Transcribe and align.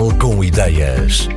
Portugal 0.00 0.18
com 0.18 0.42
ideias. 0.42 1.28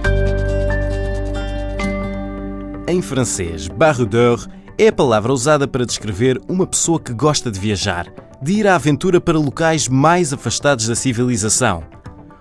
Em 2.87 3.01
francês, 3.01 3.67
baroudeur 3.67 4.47
é 4.77 4.87
a 4.87 4.93
palavra 4.93 5.33
usada 5.33 5.67
para 5.67 5.85
descrever 5.85 6.39
uma 6.47 6.65
pessoa 6.65 6.97
que 6.97 7.13
gosta 7.13 7.51
de 7.51 7.59
viajar, 7.59 8.07
de 8.41 8.53
ir 8.53 8.67
à 8.67 8.75
aventura 8.75 9.19
para 9.19 9.37
locais 9.37 9.89
mais 9.89 10.31
afastados 10.31 10.87
da 10.87 10.95
civilização. 10.95 11.83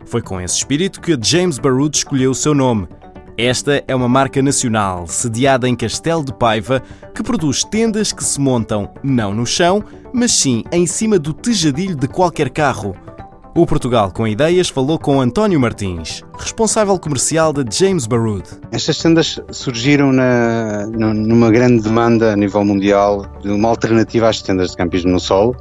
Foi 0.07 0.23
com 0.23 0.41
esse 0.41 0.59
espírito 0.59 1.01
que 1.01 1.19
James 1.21 1.59
Baroud 1.59 1.97
escolheu 1.97 2.31
o 2.31 2.37
seu 2.37 2.55
nome. 2.55 2.87
Esta 3.37 3.83
é 3.89 3.95
uma 3.95 4.09
marca 4.09 4.41
nacional, 4.41 5.09
sediada 5.09 5.69
em 5.69 5.75
Castelo 5.75 6.25
de 6.25 6.33
Paiva, 6.33 6.81
que 7.13 7.25
produz 7.25 7.65
tendas 7.65 8.13
que 8.13 8.23
se 8.23 8.41
montam 8.41 8.93
não 9.03 9.35
no 9.35 9.45
chão, 9.45 9.83
mas 10.13 10.31
sim 10.31 10.63
em 10.71 10.87
cima 10.87 11.19
do 11.19 11.33
tejadilho 11.33 11.97
de 11.97 12.07
qualquer 12.07 12.49
carro. 12.51 12.95
O 13.55 13.67
Portugal 13.67 14.11
com 14.11 14.27
Ideias 14.27 14.71
falou 14.71 14.99
com 14.99 15.21
António 15.21 15.61
Martins, 15.61 16.23
responsável 16.39 16.99
comercial 16.99 17.53
da 17.53 17.63
James 17.71 18.07
Baroud. 18.07 18.45
Estas 18.73 18.97
tendas 18.97 19.39
surgiram 19.51 20.11
na, 20.11 20.87
numa 20.87 21.51
grande 21.51 21.83
demanda 21.83 22.33
a 22.33 22.37
nível 22.37 22.65
mundial 22.65 23.27
de 23.43 23.51
uma 23.51 23.69
alternativa 23.69 24.31
às 24.31 24.41
tendas 24.41 24.71
de 24.71 24.79
campismo 24.79 25.11
no 25.13 25.21
solo. 25.21 25.55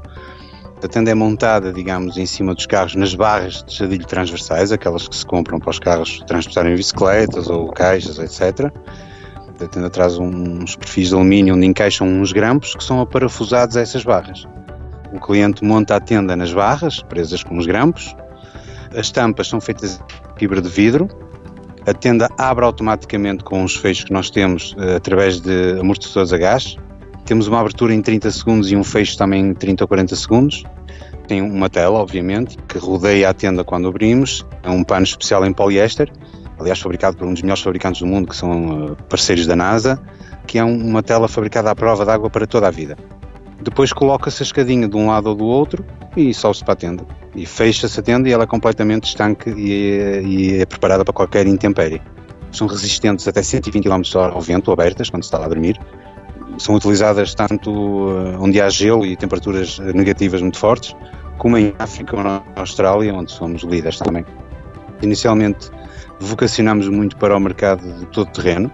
A 0.82 0.88
tenda 0.88 1.12
é 1.12 1.14
montada, 1.14 1.74
digamos, 1.74 2.16
em 2.16 2.26
cima 2.26 2.56
dos 2.56 2.66
carros 2.66 2.96
nas 2.96 3.14
barras 3.14 3.62
de 3.68 3.76
jadilho 3.76 4.08
transversais, 4.08 4.72
aquelas 4.72 5.06
que 5.10 5.16
se 5.18 5.26
compram 5.26 5.60
para 5.60 5.72
os 5.72 5.80
carros 5.80 6.24
transportarem 6.26 6.74
bicicletas 6.74 7.50
ou 7.50 7.74
caixas, 7.74 8.18
etc. 8.20 8.72
A 9.60 9.68
tenda 9.68 9.90
traz 9.90 10.18
uns 10.18 10.78
perfis 10.78 11.10
de 11.10 11.14
alumínio 11.14 11.56
onde 11.56 11.66
encaixam 11.66 12.08
uns 12.08 12.32
grampos 12.32 12.74
que 12.74 12.84
são 12.86 13.02
aparafusados 13.02 13.76
a 13.76 13.82
essas 13.82 14.06
barras. 14.06 14.48
O 15.12 15.20
cliente 15.20 15.64
monta 15.64 15.96
a 15.96 16.00
tenda 16.00 16.36
nas 16.36 16.54
barras, 16.54 17.02
presas 17.02 17.44
com 17.44 17.58
os 17.58 17.66
grampos. 17.66 18.16
As 18.96 19.12
tampas 19.12 19.48
são 19.48 19.60
feitas 19.60 19.98
de 19.98 20.04
fibra 20.40 20.62
de 20.62 20.70
vidro. 20.70 21.08
A 21.86 21.94
tenda 21.94 22.30
abre 22.38 22.64
automaticamente 22.64 23.44
com 23.44 23.64
os 23.64 23.76
fechos 23.76 24.04
que 24.04 24.14
nós 24.14 24.30
temos 24.30 24.74
uh, 24.74 24.98
através 24.98 25.40
de 25.40 25.80
amortecedores 25.80 26.32
a 26.32 26.38
gás. 26.38 26.78
Temos 27.26 27.48
uma 27.48 27.60
abertura 27.60 27.94
em 27.94 28.02
30 28.02 28.30
segundos 28.32 28.72
e 28.72 28.76
um 28.76 28.84
fecho 28.84 29.18
também 29.18 29.48
em 29.48 29.54
30 29.54 29.84
ou 29.84 29.88
40 29.88 30.16
segundos. 30.16 30.64
Tem 31.28 31.42
uma 31.42 31.70
tela, 31.70 32.00
obviamente, 32.00 32.58
que 32.68 32.78
rodeia 32.78 33.30
a 33.30 33.34
tenda 33.34 33.64
quando 33.64 33.88
abrimos. 33.88 34.46
É 34.64 34.70
um 34.70 34.84
pano 34.84 35.04
especial 35.04 35.46
em 35.46 35.54
poliéster, 35.54 36.12
aliás, 36.60 36.80
fabricado 36.80 37.18
por 37.18 37.28
um 37.28 37.34
dos 37.34 37.42
melhores 37.42 37.64
fabricantes 37.64 38.02
do 38.02 38.08
mundo, 38.08 38.28
que 38.28 38.36
são 38.36 38.86
uh, 38.92 38.96
parceiros 39.10 39.48
da 39.48 39.56
NASA, 39.56 40.00
que 40.46 40.60
é 40.60 40.64
um, 40.64 40.76
uma 40.76 41.02
tela 41.02 41.28
fabricada 41.28 41.72
à 41.72 41.76
prova 41.76 42.06
de 42.06 42.12
água 42.12 42.30
para 42.30 42.46
toda 42.46 42.68
a 42.68 42.72
vida. 42.72 42.98
Depois 43.62 43.94
coloca-se 43.94 44.42
a 44.42 44.46
escadinha 44.46 44.88
de 44.88 44.98
um 44.98 45.08
lado 45.08 45.28
ou 45.28 45.36
do 45.36 45.46
outro 45.46 45.86
e 46.18 46.34
sobe-se 46.34 46.64
para 46.64 46.74
a 46.74 46.76
tenda. 46.76 47.06
E 47.36 47.46
fecha-se 47.46 48.00
a 48.00 48.04
tenda 48.04 48.28
e 48.28 48.32
ela 48.32 48.44
é 48.44 48.48
completamente 48.48 49.08
estanque 49.08 49.52
e, 49.52 50.22
e 50.26 50.62
é 50.62 50.66
preparada 50.66 51.06
para 51.06 51.14
qualquer 51.14 51.46
intempérie. 51.46 52.02
São 52.52 52.68
resistentes 52.68 53.28
até 53.28 53.42
120 53.42 53.84
km 53.84 54.02
ao 54.16 54.42
vento, 54.42 54.72
abertas, 54.72 55.10
quando 55.10 55.24
se 55.24 55.28
está 55.28 55.38
lá 55.38 55.46
a 55.46 55.50
dormir. 55.50 55.80
São 56.58 56.76
utilizadas 56.76 57.34
tanto 57.34 57.72
eh, 58.10 58.38
onde 58.40 58.60
há 58.60 58.70
gelo 58.70 59.06
e 59.06 59.16
temperaturas 59.16 59.80
negativas 59.80 60.42
muito 60.42 60.58
fortes, 60.58 60.94
como 61.38 61.58
em 61.58 61.74
África 61.80 62.18
ou 62.18 62.24
na 62.24 62.44
Austrália, 62.56 63.14
onde 63.14 63.32
somos 63.32 63.64
líderes 63.64 64.00
também. 64.00 64.26
Inicialmente 65.02 65.72
vocacionamos 66.20 66.90
muito 66.90 67.16
para 67.16 67.36
o 67.36 67.40
mercado 67.40 68.00
de 68.00 68.06
todo 68.08 68.30
terreno, 68.32 68.70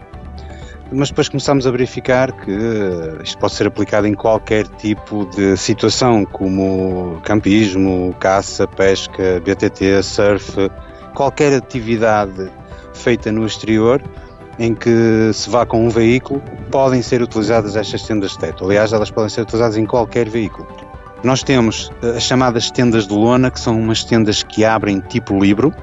mas 0.92 1.10
depois 1.10 1.30
começámos 1.30 1.68
a 1.68 1.72
verificar 1.72 2.32
que 2.32 2.52
isto 3.24 3.38
pode 3.38 3.54
ser 3.54 3.68
aplicado 3.68 4.08
em 4.08 4.14
qualquer 4.14 4.68
tipo 4.68 5.26
de 5.36 5.58
situação, 5.58 6.26
como 6.26 7.20
campismo, 7.24 8.16
caça, 8.20 8.68
pesca, 8.68 9.42
BTT, 9.44 10.02
surf, 10.04 10.70
qualquer 11.14 11.54
atividade 11.54 12.52
feita 12.94 13.32
no 13.32 13.46
exterior 13.46 14.02
em 14.60 14.74
que 14.74 15.32
se 15.34 15.50
vá 15.50 15.66
com 15.66 15.86
um 15.86 15.90
veículo, 15.90 16.42
podem 16.72 17.02
ser 17.02 17.22
utilizadas 17.22 17.76
estas 17.76 18.02
tendas 18.04 18.32
de 18.32 18.40
teto. 18.40 18.66
Aliás, 18.66 18.92
elas 18.92 19.12
podem 19.12 19.30
ser 19.30 19.42
utilizadas 19.42 19.78
em 19.78 19.86
qualquer 19.86 20.28
veículo. 20.28 20.68
Nós 21.24 21.44
temos 21.44 21.92
as 22.16 22.24
chamadas 22.24 22.72
tendas 22.72 23.08
de 23.08 23.14
lona, 23.14 23.52
que 23.52 23.60
são 23.60 23.80
umas 23.80 24.04
tendas 24.04 24.44
que 24.44 24.66
abrem 24.66 25.00
tipo 25.00 25.40
livro, 25.40 25.74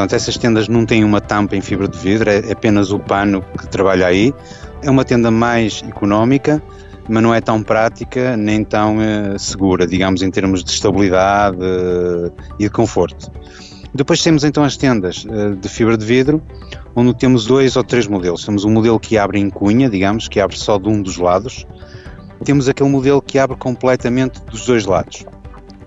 Portanto, 0.00 0.16
essas 0.16 0.38
tendas 0.38 0.66
não 0.66 0.86
têm 0.86 1.04
uma 1.04 1.20
tampa 1.20 1.54
em 1.54 1.60
fibra 1.60 1.86
de 1.86 1.98
vidro, 1.98 2.30
é 2.30 2.52
apenas 2.52 2.90
o 2.90 2.98
pano 2.98 3.42
que 3.42 3.68
trabalha 3.68 4.06
aí. 4.06 4.32
É 4.82 4.90
uma 4.90 5.04
tenda 5.04 5.30
mais 5.30 5.84
económica, 5.86 6.62
mas 7.06 7.22
não 7.22 7.34
é 7.34 7.40
tão 7.42 7.62
prática 7.62 8.34
nem 8.34 8.64
tão 8.64 8.96
uh, 8.96 9.38
segura, 9.38 9.86
digamos, 9.86 10.22
em 10.22 10.30
termos 10.30 10.64
de 10.64 10.70
estabilidade 10.70 11.58
uh, 11.58 12.32
e 12.58 12.64
de 12.64 12.70
conforto. 12.70 13.30
Depois 13.92 14.22
temos 14.22 14.42
então 14.42 14.64
as 14.64 14.74
tendas 14.74 15.26
uh, 15.26 15.54
de 15.54 15.68
fibra 15.68 15.98
de 15.98 16.06
vidro, 16.06 16.42
onde 16.96 17.12
temos 17.14 17.44
dois 17.44 17.76
ou 17.76 17.84
três 17.84 18.06
modelos. 18.06 18.42
Temos 18.42 18.64
um 18.64 18.70
modelo 18.70 18.98
que 18.98 19.18
abre 19.18 19.38
em 19.38 19.50
cunha, 19.50 19.90
digamos, 19.90 20.28
que 20.28 20.40
abre 20.40 20.56
só 20.56 20.78
de 20.78 20.88
um 20.88 21.02
dos 21.02 21.18
lados. 21.18 21.66
Temos 22.42 22.70
aquele 22.70 22.88
modelo 22.88 23.20
que 23.20 23.38
abre 23.38 23.54
completamente 23.58 24.40
dos 24.46 24.64
dois 24.64 24.86
lados. 24.86 25.26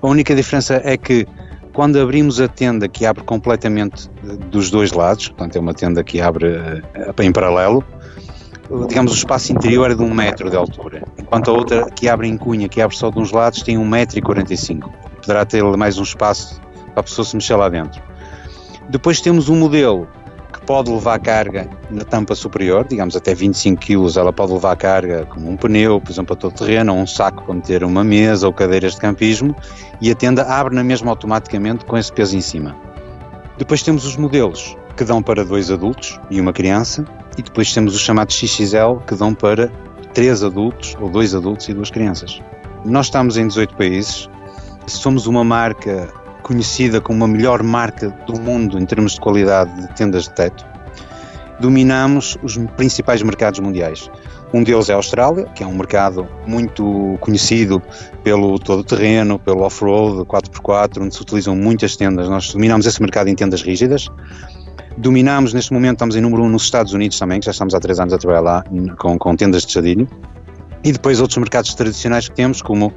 A 0.03 0.07
única 0.07 0.35
diferença 0.35 0.79
é 0.83 0.97
que 0.97 1.25
quando 1.73 1.99
abrimos 1.99 2.39
a 2.39 2.47
tenda 2.47 2.87
que 2.87 3.05
abre 3.05 3.23
completamente 3.23 4.09
eh, 4.23 4.35
dos 4.49 4.69
dois 4.69 4.91
lados, 4.91 5.27
portanto 5.29 5.55
é 5.55 5.59
uma 5.59 5.73
tenda 5.73 6.03
que 6.03 6.21
abre 6.21 6.47
eh, 6.47 7.23
em 7.23 7.31
paralelo, 7.31 7.83
digamos 8.87 9.11
o 9.11 9.15
espaço 9.15 9.51
interior 9.51 9.91
é 9.91 9.95
de 9.95 10.01
um 10.01 10.13
metro 10.13 10.49
de 10.49 10.55
altura, 10.55 11.03
enquanto 11.17 11.49
a 11.49 11.53
outra 11.53 11.89
que 11.91 12.07
abre 12.07 12.27
em 12.27 12.37
cunha, 12.37 12.69
que 12.69 12.81
abre 12.81 12.95
só 12.95 13.09
de 13.09 13.19
uns 13.19 13.31
lados, 13.31 13.61
tem 13.63 13.77
um 13.77 13.87
metro 13.87 14.17
e 14.17 14.21
quarenta 14.21 14.53
e 14.53 14.57
cinco. 14.57 14.91
Poderá 15.21 15.45
ter 15.45 15.63
mais 15.77 15.97
um 15.97 16.03
espaço 16.03 16.61
para 16.91 17.01
a 17.01 17.03
pessoa 17.03 17.25
se 17.25 17.35
mexer 17.35 17.55
lá 17.55 17.69
dentro. 17.69 18.01
Depois 18.89 19.21
temos 19.21 19.49
um 19.49 19.55
modelo 19.55 20.07
pode 20.65 20.91
levar 20.91 21.19
carga 21.19 21.69
na 21.89 22.03
tampa 22.03 22.35
superior, 22.35 22.85
digamos 22.87 23.15
até 23.15 23.33
25 23.33 23.81
kg, 23.81 24.17
ela 24.17 24.33
pode 24.33 24.53
levar 24.53 24.75
carga 24.75 25.25
como 25.25 25.49
um 25.49 25.57
pneu, 25.57 25.99
por 25.99 26.11
exemplo, 26.11 26.35
para 26.35 26.49
todo 26.49 26.57
terreno, 26.57 26.93
ou 26.93 26.99
um 26.99 27.07
saco 27.07 27.43
para 27.43 27.53
meter 27.53 27.83
uma 27.83 28.03
mesa 28.03 28.47
ou 28.47 28.53
cadeiras 28.53 28.93
de 28.93 28.99
campismo, 28.99 29.55
e 30.01 30.11
a 30.11 30.15
tenda 30.15 30.43
abre 30.43 30.75
na 30.75 30.83
mesma 30.83 31.11
automaticamente 31.11 31.85
com 31.85 31.97
esse 31.97 32.11
peso 32.11 32.37
em 32.37 32.41
cima. 32.41 32.75
Depois 33.57 33.83
temos 33.83 34.05
os 34.05 34.17
modelos 34.17 34.75
que 34.95 35.03
dão 35.03 35.21
para 35.21 35.43
dois 35.43 35.71
adultos 35.71 36.19
e 36.29 36.39
uma 36.39 36.53
criança, 36.53 37.05
e 37.37 37.41
depois 37.41 37.73
temos 37.73 37.95
os 37.95 38.01
chamados 38.01 38.35
XXL 38.35 38.99
que 39.07 39.15
dão 39.15 39.33
para 39.33 39.71
três 40.13 40.43
adultos 40.43 40.95
ou 40.99 41.09
dois 41.09 41.33
adultos 41.33 41.67
e 41.69 41.73
duas 41.73 41.89
crianças. 41.89 42.41
Nós 42.85 43.07
estamos 43.07 43.37
em 43.37 43.47
18 43.47 43.75
países, 43.75 44.29
somos 44.87 45.25
uma 45.25 45.43
marca 45.43 46.13
conhecida 46.43 47.01
como 47.01 47.23
a 47.23 47.27
melhor 47.27 47.63
marca 47.63 48.09
do 48.27 48.39
mundo 48.39 48.77
em 48.77 48.85
termos 48.85 49.13
de 49.13 49.21
qualidade 49.21 49.75
de 49.81 49.95
tendas 49.95 50.25
de 50.25 50.31
teto, 50.31 50.65
dominamos 51.59 52.37
os 52.43 52.57
principais 52.75 53.21
mercados 53.23 53.59
mundiais. 53.59 54.09
Um 54.53 54.63
deles 54.63 54.87
é 54.87 54.93
a 54.93 54.97
Austrália, 54.97 55.45
que 55.55 55.63
é 55.63 55.65
um 55.67 55.73
mercado 55.73 56.27
muito 56.45 57.17
conhecido 57.19 57.81
pelo 58.23 58.59
todo 58.59 58.83
terreno, 58.83 59.39
pelo 59.39 59.61
off-road 59.61 60.25
4x4, 60.25 61.01
onde 61.01 61.15
se 61.15 61.21
utilizam 61.21 61.55
muitas 61.55 61.95
tendas. 61.95 62.29
Nós 62.29 62.53
dominamos 62.53 62.85
esse 62.85 63.01
mercado 63.01 63.29
em 63.29 63.35
tendas 63.35 63.63
rígidas. 63.63 64.09
Dominamos, 64.95 65.53
neste 65.55 65.73
momento, 65.73 65.93
estamos 65.93 66.15
em 66.15 66.21
número 66.21 66.43
1 66.43 66.45
um 66.45 66.49
nos 66.49 66.63
Estados 66.63 66.93
Unidos 66.93 67.17
também, 67.17 67.39
que 67.39 67.47
já 67.47 67.51
estamos 67.51 67.73
há 67.73 67.79
3 67.79 67.99
anos 68.01 68.13
a 68.13 68.17
trabalhar 68.19 68.41
lá 68.41 68.63
com, 68.99 69.17
com 69.17 69.35
tendas 69.35 69.65
de 69.65 69.71
chadilho. 69.71 70.07
E 70.83 70.91
depois 70.91 71.21
outros 71.21 71.37
mercados 71.37 71.73
tradicionais 71.73 72.27
que 72.27 72.35
temos, 72.35 72.61
como 72.61 72.93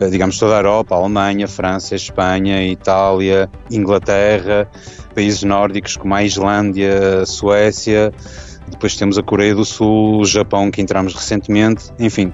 eh, 0.00 0.08
digamos 0.08 0.38
toda 0.38 0.54
a 0.54 0.58
Europa, 0.58 0.94
a 0.94 0.98
Alemanha, 0.98 1.46
França, 1.46 1.94
Espanha, 1.94 2.66
Itália, 2.66 3.50
Inglaterra, 3.70 4.68
países 5.14 5.42
nórdicos 5.42 5.96
como 5.96 6.14
a 6.14 6.24
Islândia, 6.24 7.22
a 7.22 7.26
Suécia, 7.26 8.12
depois 8.70 8.96
temos 8.96 9.18
a 9.18 9.22
Coreia 9.22 9.54
do 9.54 9.64
Sul, 9.64 10.20
o 10.20 10.24
Japão 10.24 10.70
que 10.70 10.80
entramos 10.80 11.14
recentemente, 11.14 11.92
enfim. 11.98 12.32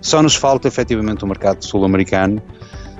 Só 0.00 0.22
nos 0.22 0.36
falta 0.36 0.68
efetivamente 0.68 1.24
o 1.24 1.26
mercado 1.26 1.64
sul-americano, 1.64 2.40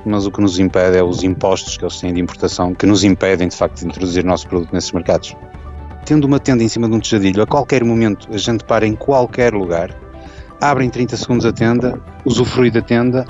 mas 0.05 0.27
o 0.27 0.31
que 0.31 0.41
nos 0.41 0.59
impede 0.59 0.97
é 0.97 1.03
os 1.03 1.23
impostos 1.23 1.77
que 1.77 1.85
eles 1.85 2.01
têm 2.01 2.13
de 2.13 2.21
importação, 2.21 2.75
que 2.75 2.87
nos 2.87 3.05
impedem 3.05 3.49
de 3.49 3.57
facto 3.57 3.81
de 3.81 3.87
introduzir 3.87 4.25
o 4.25 4.27
nosso 4.27 4.49
produto 4.49 4.73
nesses 4.73 4.93
mercados. 4.93 5.35
Tendo 6.05 6.25
uma 6.25 6.39
tenda 6.39 6.63
em 6.63 6.69
cima 6.69 6.89
de 6.89 6.95
um 6.95 7.01
tejadilho, 7.01 7.43
a 7.43 7.47
qualquer 7.47 7.85
momento 7.85 8.29
a 8.33 8.37
gente 8.37 8.65
para 8.65 8.87
em 8.87 8.95
qualquer 8.95 9.53
lugar, 9.53 9.91
abre 10.61 10.85
em 10.85 10.91
30 10.91 11.17
segundos 11.17 11.47
a 11.47 11.53
tenda, 11.53 12.01
usufrui 12.25 12.71
da 12.71 12.81
tenda 12.81 13.25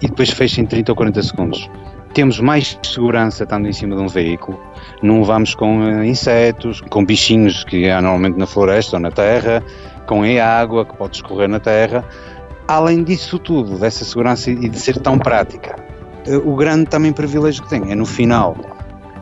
e 0.00 0.08
depois 0.08 0.30
fecha 0.30 0.60
em 0.60 0.66
30 0.66 0.92
ou 0.92 0.96
40 0.96 1.22
segundos. 1.22 1.70
Temos 2.14 2.40
mais 2.40 2.78
segurança 2.82 3.44
estando 3.44 3.66
em 3.68 3.72
cima 3.72 3.96
de 3.96 4.02
um 4.02 4.08
veículo, 4.08 4.60
não 5.02 5.24
vamos 5.24 5.54
com 5.54 5.80
uh, 5.80 6.04
insetos, 6.04 6.80
com 6.82 7.04
bichinhos 7.04 7.64
que 7.64 7.88
há 7.88 8.02
normalmente 8.02 8.38
na 8.38 8.46
floresta 8.46 8.96
ou 8.96 9.00
na 9.00 9.10
terra, 9.10 9.62
com 10.06 10.22
a 10.22 10.44
água 10.44 10.84
que 10.84 10.94
pode 10.94 11.16
escorrer 11.16 11.48
na 11.48 11.58
terra. 11.58 12.04
Além 12.68 13.02
disso 13.02 13.38
tudo, 13.38 13.78
dessa 13.78 14.04
segurança 14.04 14.50
e 14.50 14.68
de 14.68 14.78
ser 14.78 14.98
tão 14.98 15.18
prática, 15.18 15.76
uh, 16.26 16.50
o 16.50 16.54
grande 16.54 16.86
também 16.86 17.12
privilégio 17.12 17.62
que 17.62 17.70
tem 17.70 17.90
é 17.90 17.94
no 17.94 18.04
final 18.06 18.56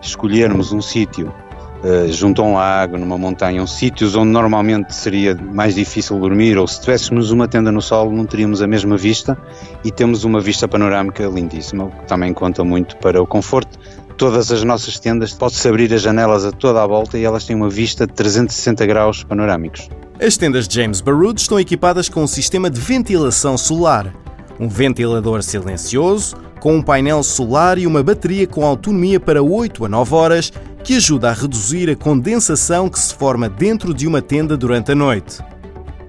escolhermos 0.03 0.73
um 0.73 0.81
sítio 0.81 1.33
uh, 1.83 2.13
junto 2.13 2.43
a 2.43 2.45
um 2.45 2.55
lago, 2.55 2.99
numa 2.99 3.19
montanha, 3.19 3.63
um 3.63 3.67
sítios 3.67 4.15
onde 4.15 4.31
normalmente 4.31 4.95
seria 4.95 5.35
mais 5.35 5.75
difícil 5.75 6.19
dormir, 6.19 6.59
ou 6.59 6.67
se 6.67 6.81
tivéssemos 6.81 7.31
uma 7.31 7.49
tenda 7.49 7.73
no 7.73 7.83
solo 7.83 8.13
não 8.13 8.27
teríamos 8.27 8.63
a 8.63 8.67
mesma 8.67 8.97
vista 8.97 9.37
e 9.85 9.91
temos 9.91 10.25
uma 10.25 10.41
vista 10.41 10.67
panorâmica 10.67 11.25
lindíssima, 11.27 11.85
o 11.85 11.91
que 11.91 12.07
também 12.07 12.33
conta 12.33 12.65
muito 12.65 12.97
para 12.97 13.23
o 13.23 13.27
conforto 13.27 13.79
todas 14.21 14.53
as 14.53 14.63
nossas 14.63 14.99
tendas, 14.99 15.33
pode-se 15.33 15.67
abrir 15.67 15.91
as 15.95 16.03
janelas 16.03 16.45
a 16.45 16.53
toda 16.53 16.83
a 16.83 16.87
volta 16.87 17.17
e 17.17 17.25
elas 17.25 17.47
têm 17.47 17.57
uma 17.57 17.71
vista 17.71 18.07
de 18.07 18.13
360 18.13 18.85
graus 18.85 19.25
panorâmicos. 19.25 19.89
As 20.21 20.37
tendas 20.37 20.67
James 20.71 21.01
Baruch 21.01 21.41
estão 21.41 21.59
equipadas 21.59 22.07
com 22.07 22.23
um 22.23 22.27
sistema 22.27 22.69
de 22.69 22.79
ventilação 22.79 23.57
solar, 23.57 24.15
um 24.59 24.69
ventilador 24.69 25.43
silencioso, 25.43 26.37
com 26.61 26.77
um 26.77 26.83
painel 26.83 27.23
solar 27.23 27.79
e 27.79 27.87
uma 27.87 28.03
bateria 28.03 28.47
com 28.47 28.63
autonomia 28.67 29.19
para 29.19 29.43
8 29.43 29.87
a 29.87 29.89
9 29.89 30.15
horas, 30.15 30.53
que 30.85 30.97
ajuda 30.97 31.31
a 31.31 31.33
reduzir 31.33 31.91
a 31.91 31.97
condensação 31.97 32.89
que 32.89 32.99
se 32.99 33.15
forma 33.15 33.49
dentro 33.49 33.93
de 33.93 34.07
uma 34.07 34.23
tenda 34.23 34.57
durante 34.57 34.93
a 34.93 34.95
noite. 34.95 35.39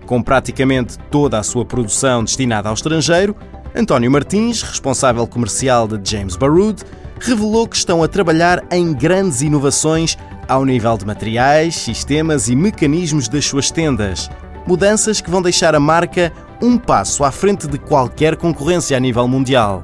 Com 0.05 0.21
praticamente 0.21 0.97
toda 1.09 1.39
a 1.39 1.43
sua 1.43 1.65
produção 1.65 2.23
destinada 2.23 2.69
ao 2.69 2.75
estrangeiro, 2.75 3.35
António 3.75 4.11
Martins, 4.11 4.61
responsável 4.61 5.25
comercial 5.25 5.87
de 5.87 6.09
James 6.09 6.35
Baruch, 6.35 6.83
revelou 7.19 7.67
que 7.67 7.77
estão 7.77 8.03
a 8.03 8.07
trabalhar 8.07 8.63
em 8.71 8.93
grandes 8.93 9.41
inovações 9.41 10.17
ao 10.47 10.65
nível 10.65 10.97
de 10.97 11.05
materiais, 11.05 11.75
sistemas 11.75 12.49
e 12.49 12.55
mecanismos 12.55 13.29
das 13.29 13.45
suas 13.45 13.71
tendas. 13.71 14.29
Mudanças 14.67 15.21
que 15.21 15.29
vão 15.29 15.41
deixar 15.41 15.73
a 15.73 15.79
marca 15.79 16.33
um 16.61 16.77
passo 16.77 17.23
à 17.23 17.31
frente 17.31 17.67
de 17.67 17.77
qualquer 17.77 18.35
concorrência 18.35 18.97
a 18.97 18.99
nível 18.99 19.27
mundial. 19.27 19.83